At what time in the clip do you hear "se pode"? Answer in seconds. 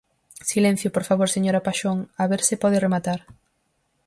2.47-2.77